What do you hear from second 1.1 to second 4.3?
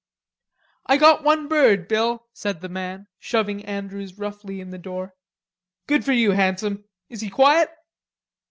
one bird, Bill," said the man, shoving Andrews